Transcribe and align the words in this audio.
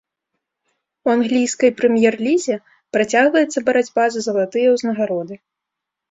У 1.07 1.09
англійскай 1.15 1.69
прэм'ер-лізе 1.81 2.55
працягваецца 2.97 3.59
барацьба 3.67 4.03
за 4.15 4.23
залатыя 4.29 4.67
ўзнагароды. 4.77 5.35